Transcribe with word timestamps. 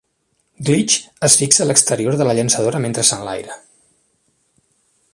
Glitch 0.69 0.95
es 1.27 1.35
fixa 1.41 1.61
a 1.65 1.67
l'exterior 1.71 2.17
de 2.21 2.27
la 2.29 2.35
llançadora 2.39 2.83
mentre 2.87 3.07
s'enlaira. 3.13 3.63